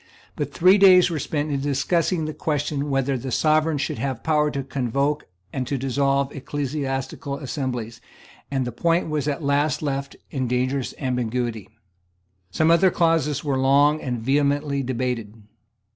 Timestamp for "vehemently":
14.19-14.81